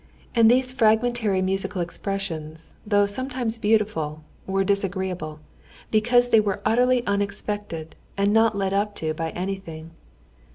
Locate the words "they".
6.29-6.39